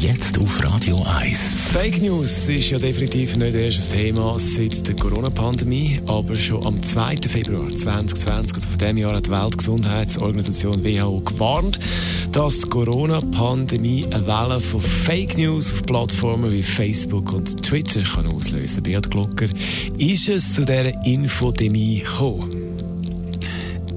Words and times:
Jetzt 0.00 0.38
auf 0.38 0.64
Radio 0.64 1.04
1. 1.20 1.56
Fake 1.72 2.00
News 2.00 2.48
ist 2.48 2.70
ja 2.70 2.78
definitiv 2.78 3.36
nicht 3.36 3.54
erst 3.54 3.92
ein 3.92 3.98
Thema 3.98 4.38
seit 4.38 4.88
der 4.88 4.96
Corona-Pandemie, 4.96 6.00
aber 6.06 6.36
schon 6.36 6.64
am 6.64 6.82
2. 6.82 7.16
Februar 7.28 7.68
2020, 7.68 8.54
also 8.54 8.68
von 8.70 8.78
dem 8.78 8.96
Jahr, 8.96 9.16
hat 9.16 9.26
die 9.26 9.30
Weltgesundheitsorganisation 9.30 10.82
WHO 10.82 11.20
gewarnt, 11.20 11.78
dass 12.32 12.60
die 12.60 12.68
Corona-Pandemie 12.70 14.06
eine 14.10 14.26
Welle 14.26 14.60
von 14.60 14.80
Fake 14.80 15.36
News 15.36 15.70
auf 15.70 15.82
Plattformen 15.82 16.50
wie 16.50 16.62
Facebook 16.62 17.34
und 17.34 17.62
Twitter 17.62 18.02
kann 18.02 18.26
auslösen. 18.26 18.82
Beat 18.82 19.10
Glocker, 19.10 19.48
ist 19.98 20.30
es 20.30 20.54
zu 20.54 20.64
dieser 20.64 20.94
Infodemie 21.04 21.98
gekommen? 21.98 22.59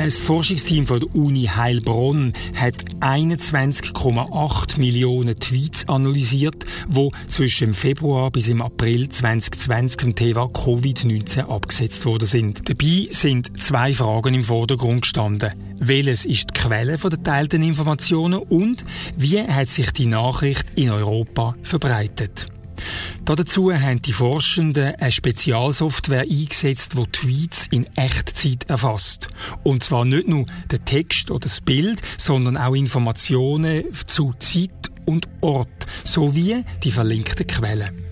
Ein 0.00 0.10
Forschungsteam 0.10 0.86
von 0.86 1.00
der 1.00 1.14
Uni 1.14 1.44
Heilbronn 1.44 2.32
hat 2.54 2.82
21,8 3.00 4.78
Millionen 4.78 5.38
Tweets 5.38 5.86
analysiert, 5.90 6.64
wo 6.88 7.12
zwischen 7.28 7.74
Februar 7.74 8.30
bis 8.30 8.48
im 8.48 8.62
April 8.62 9.10
2020 9.10 9.98
zum 9.98 10.14
Thema 10.14 10.44
Covid-19 10.44 11.40
abgesetzt 11.40 12.06
worden 12.06 12.24
sind. 12.24 12.66
Dabei 12.66 13.08
sind 13.10 13.60
zwei 13.60 13.92
Fragen 13.92 14.32
im 14.32 14.44
Vordergrund 14.44 15.02
gestanden. 15.02 15.52
Welches 15.78 16.24
ist 16.24 16.48
die 16.48 16.58
Quelle 16.58 16.96
der 16.96 17.10
geteilten 17.10 17.62
Informationen 17.62 18.40
und 18.40 18.86
wie 19.18 19.42
hat 19.42 19.68
sich 19.68 19.90
die 19.90 20.06
Nachricht 20.06 20.64
in 20.76 20.88
Europa 20.88 21.56
verbreitet? 21.62 22.46
Dazu 23.24 23.72
haben 23.72 24.02
die 24.02 24.12
Forschenden 24.12 24.94
eine 24.96 25.12
Spezialsoftware 25.12 26.22
eingesetzt, 26.22 26.94
die 26.96 27.06
Tweets 27.06 27.68
in 27.70 27.86
Echtzeit 27.96 28.68
erfasst. 28.68 29.28
Und 29.62 29.84
zwar 29.84 30.04
nicht 30.04 30.26
nur 30.26 30.46
den 30.70 30.84
Text 30.84 31.30
oder 31.30 31.40
das 31.40 31.60
Bild, 31.60 32.02
sondern 32.16 32.56
auch 32.56 32.74
Informationen 32.74 33.84
zu 34.06 34.32
Zeit 34.38 34.70
und 35.06 35.28
Ort 35.40 35.86
sowie 36.04 36.64
die 36.82 36.90
verlinkten 36.90 37.46
Quellen. 37.46 38.09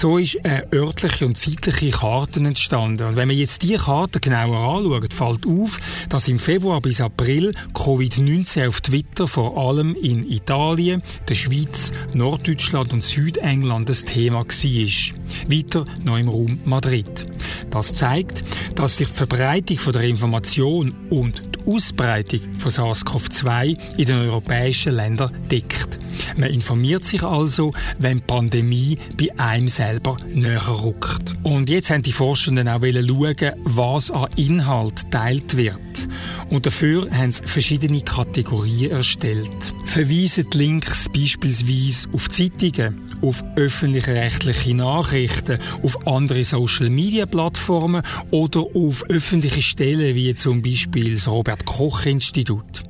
So 0.00 0.16
ist 0.16 0.38
eine 0.44 0.64
örtliche 0.72 1.26
und 1.26 1.36
zeitliche 1.36 1.90
Karte 1.90 2.38
entstanden. 2.38 3.08
Und 3.08 3.16
wenn 3.16 3.26
man 3.26 3.36
jetzt 3.36 3.62
diese 3.62 3.78
Karte 3.78 4.20
genauer 4.20 4.76
anschaut, 4.76 5.12
fällt 5.12 5.44
auf, 5.44 5.80
dass 6.08 6.28
im 6.28 6.38
Februar 6.38 6.80
bis 6.80 7.00
April 7.00 7.52
Covid-19 7.74 8.68
auf 8.68 8.80
Twitter 8.80 9.26
vor 9.26 9.58
allem 9.58 9.96
in 9.96 10.30
Italien, 10.30 11.02
der 11.28 11.34
Schweiz, 11.34 11.90
Norddeutschland 12.14 12.92
und 12.92 13.02
Südengland 13.02 13.88
das 13.88 14.04
Thema 14.04 14.44
war. 14.44 15.50
Weiter 15.50 15.84
noch 16.04 16.16
im 16.16 16.28
Raum 16.28 16.60
Madrid. 16.64 17.26
Das 17.68 17.92
zeigt, 17.92 18.44
dass 18.76 18.98
sich 18.98 19.08
die 19.08 19.14
Verbreitung 19.14 19.78
der 19.92 20.02
Information 20.02 20.94
und 21.10 21.42
die 21.56 21.72
Ausbreitung 21.72 22.40
von 22.58 22.70
SARS-CoV-2 22.70 23.96
in 23.98 24.06
den 24.06 24.18
europäischen 24.18 24.92
Ländern 24.92 25.34
deckt. 25.50 25.98
Man 26.36 26.50
informiert 26.50 27.04
sich 27.04 27.22
also, 27.22 27.72
wenn 27.98 28.18
die 28.18 28.24
Pandemie 28.26 28.98
bei 29.16 29.38
einem 29.38 29.68
selber 29.68 30.16
näher 30.32 30.66
rückt. 30.66 31.36
Und 31.42 31.68
jetzt 31.68 31.90
haben 31.90 32.02
die 32.02 32.12
Forschenden 32.12 32.68
auch 32.68 32.80
schauen, 32.80 33.52
was 33.64 34.10
an 34.10 34.28
Inhalt 34.36 35.10
teilt 35.10 35.56
wird. 35.56 36.08
Und 36.50 36.64
dafür 36.64 37.10
haben 37.10 37.30
sie 37.30 37.42
verschiedene 37.44 38.00
Kategorien 38.00 38.90
erstellt. 38.90 39.74
Verweisen 39.84 40.48
die 40.52 40.58
Links 40.58 41.06
beispielsweise 41.12 42.08
auf 42.12 42.28
Zeitungen, 42.30 43.02
auf 43.22 43.44
öffentlich-rechtliche 43.56 44.74
Nachrichten, 44.74 45.58
auf 45.82 46.06
andere 46.06 46.44
Social-Media-Plattformen 46.44 48.02
oder 48.30 48.60
auf 48.74 49.04
öffentliche 49.10 49.62
Stellen 49.62 50.14
wie 50.14 50.34
zum 50.34 50.62
Beispiel 50.62 51.14
das 51.14 51.28
Robert-Koch-Institut. 51.28 52.82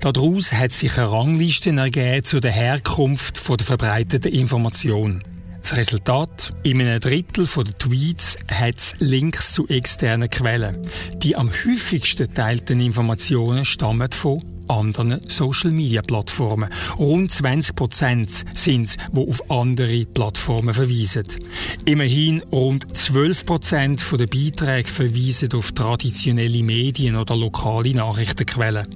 Daraus 0.00 0.52
hat 0.52 0.72
sich 0.72 0.98
eine 0.98 1.10
Rangliste 1.10 1.70
ergeben 1.70 2.24
zu 2.24 2.40
der 2.40 2.52
Herkunft 2.52 3.40
der 3.48 3.58
verbreiteten 3.58 4.32
Information. 4.32 5.22
Das 5.62 5.78
Resultat? 5.78 6.52
In 6.62 6.80
einem 6.80 7.00
Drittel 7.00 7.46
der 7.46 7.78
Tweets 7.78 8.36
hat 8.48 8.76
es 8.76 8.94
Links 8.98 9.54
zu 9.54 9.66
externen 9.68 10.28
Quellen. 10.28 10.76
Die 11.16 11.36
am 11.36 11.50
häufigsten 11.50 12.28
teilten 12.28 12.80
Informationen 12.80 13.64
stammen 13.64 14.12
von 14.12 14.42
anderen 14.68 15.20
Social-Media-Plattformen. 15.28 16.68
Rund 16.98 17.30
20 17.30 17.76
Prozent 17.76 18.44
sind 18.54 18.82
es, 18.82 18.96
die 19.12 19.28
auf 19.28 19.50
andere 19.50 20.04
Plattformen 20.06 20.74
verweisen. 20.74 21.24
Immerhin 21.84 22.42
rund 22.52 22.96
12 22.96 23.46
Prozent 23.46 24.04
der 24.12 24.26
Beiträge 24.26 24.88
verweisen 24.88 25.52
auf 25.54 25.72
traditionelle 25.72 26.62
Medien 26.62 27.16
oder 27.16 27.36
lokale 27.36 27.94
Nachrichtenquellen. 27.94 28.86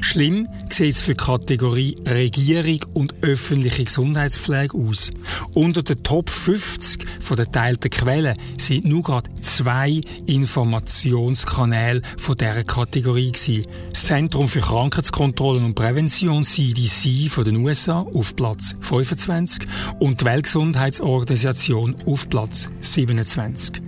Schlimm 0.00 0.48
sieht 0.70 0.94
es 0.94 1.02
für 1.02 1.14
die 1.14 1.24
Kategorie 1.24 1.96
Regierung 2.06 2.80
und 2.94 3.22
öffentliche 3.22 3.84
Gesundheitspflege 3.84 4.76
aus. 4.76 5.10
Unter 5.54 5.82
den 5.82 6.02
Top 6.02 6.30
50 6.30 7.04
von 7.20 7.36
den 7.36 7.52
teilten 7.52 7.90
Quellen 7.90 8.36
sind 8.58 8.84
nur 8.84 9.02
gerade 9.02 9.30
zwei 9.40 10.00
Informationskanäle 10.26 12.02
von 12.16 12.36
dieser 12.36 12.64
Kategorie 12.64 13.32
gewesen. 13.32 13.66
Das 13.90 14.04
Zentrum 14.04 14.48
für 14.48 14.60
Krankheits 14.60 15.11
Gesundheitskontrolle 15.12 15.60
und 15.60 15.74
Prävention 15.74 16.42
CDC 16.42 17.30
von 17.30 17.44
den 17.44 17.56
USA 17.56 18.00
auf 18.00 18.34
Platz 18.34 18.74
25 18.80 19.68
und 20.00 20.20
die 20.20 20.24
Weltgesundheitsorganisation 20.24 21.96
auf 22.06 22.28
Platz 22.28 22.70
27. 22.80 23.82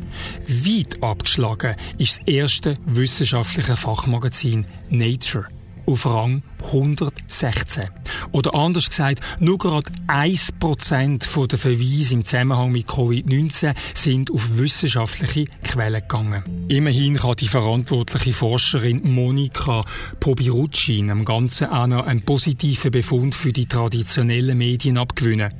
Weit 0.48 1.02
abgeschlagen 1.02 1.74
ist 1.98 2.20
das 2.20 2.28
erste 2.28 2.76
wissenschaftliche 2.84 3.74
Fachmagazin 3.74 4.66
Nature 4.90 5.46
auf 5.86 6.06
Rang 6.06 6.42
116. 6.64 7.84
Oder 8.32 8.54
anders 8.54 8.88
gesagt, 8.88 9.20
nur 9.38 9.58
gerade 9.58 9.90
1% 10.08 11.46
der 11.46 11.58
Verweise 11.58 12.14
im 12.14 12.24
Zusammenhang 12.24 12.72
mit 12.72 12.86
Covid-19 12.88 13.74
sind 13.94 14.30
auf 14.30 14.58
wissenschaftliche 14.58 15.46
Quellen 15.62 16.00
gegangen. 16.00 16.42
Immerhin 16.68 17.16
kann 17.16 17.36
die 17.36 17.48
verantwortliche 17.48 18.32
Forscherin 18.32 19.02
Monika 19.02 19.84
Pobirucci 20.20 21.04
am 21.10 21.24
Ganzen 21.24 21.68
auch 21.68 21.86
noch 21.86 22.06
einen 22.06 22.22
positiven 22.22 22.90
Befund 22.90 23.34
für 23.34 23.52
die 23.52 23.66
traditionellen 23.66 24.58
Medien 24.58 24.98
abgewinnen. 24.98 25.50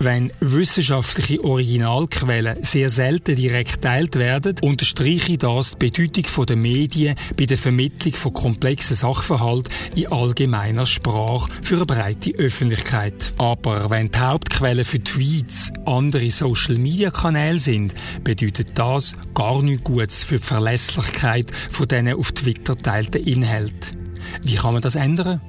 Wenn 0.00 0.30
wissenschaftliche 0.40 1.42
Originalquellen 1.42 2.62
sehr 2.62 2.88
selten 2.88 3.34
direkt 3.34 3.82
teilt 3.82 4.16
werden, 4.16 4.54
unterstreiche 4.62 5.32
ich 5.32 5.38
das 5.38 5.72
die 5.72 5.90
Bedeutung 5.90 6.46
der 6.46 6.56
Medien 6.56 7.16
bei 7.36 7.46
der 7.46 7.58
Vermittlung 7.58 8.14
von 8.14 8.32
komplexen 8.32 8.94
Sachverhalten 8.94 9.72
in 9.96 10.06
allgemeiner 10.06 10.86
Sprache 10.86 11.50
für 11.62 11.76
eine 11.76 11.86
breite 11.86 12.30
Öffentlichkeit. 12.36 13.32
Aber 13.38 13.90
wenn 13.90 14.10
die 14.10 14.18
Hauptquellen 14.18 14.84
für 14.84 15.02
Tweets 15.02 15.72
andere 15.84 16.30
Social-Media-Kanäle 16.30 17.58
sind, 17.58 17.94
bedeutet 18.22 18.68
das 18.76 19.16
gar 19.34 19.62
nichts 19.62 19.84
Gutes 19.84 20.22
für 20.22 20.38
die 20.38 20.44
Verlässlichkeit 20.44 21.50
von 21.70 21.88
diesen 21.88 22.14
auf 22.14 22.30
Twitter 22.32 22.76
teilten 22.76 23.24
Inhalten. 23.24 24.14
Wie 24.42 24.54
kann 24.54 24.74
man 24.74 24.82
das 24.82 24.94
ändern? 24.94 25.40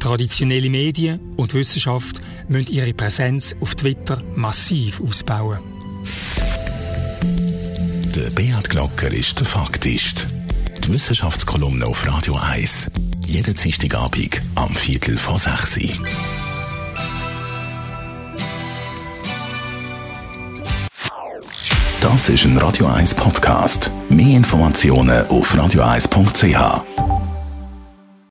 Traditionelle 0.00 0.70
Medien 0.70 1.20
und 1.36 1.54
Wissenschaft 1.54 2.20
müssen 2.48 2.72
ihre 2.72 2.94
Präsenz 2.94 3.54
auf 3.60 3.74
Twitter 3.74 4.22
massiv 4.34 5.00
ausbauen. 5.00 5.60
Der 8.14 8.30
Beat 8.30 8.70
Glocker 8.70 9.12
ist 9.12 9.38
der 9.38 9.46
Faktist. 9.46 10.26
Die 10.84 10.92
Wissenschaftskolumne 10.92 11.86
auf 11.86 12.06
Radio 12.06 12.36
1. 12.36 12.86
Jeden 13.26 13.54
Dienstagabend 13.54 14.40
am 14.54 14.74
Viertel 14.74 15.18
vor 15.18 15.38
6 15.38 15.78
Uhr. 15.78 16.06
Das 22.00 22.28
ist 22.28 22.44
ein 22.44 22.56
Radio 22.58 22.86
1 22.86 23.16
Podcast. 23.16 23.90
Mehr 24.08 24.36
Informationen 24.36 25.26
auf 25.26 25.52
radio1.ch. 25.54 27.05